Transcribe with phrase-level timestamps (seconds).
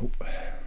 [0.00, 0.57] Oh.